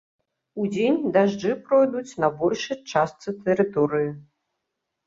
[0.63, 4.11] Удзень дажджы пройдуць на большай частцы тэрыторыі.